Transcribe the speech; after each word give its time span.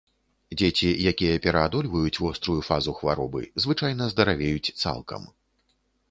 Дзеці, 0.59 0.87
якія 1.11 1.33
пераадольваюць 1.43 2.21
вострую 2.23 2.55
фазу 2.69 2.95
хваробы, 2.99 3.41
звычайна 3.65 4.07
здаравеюць 4.13 4.71
цалкам. 4.81 5.29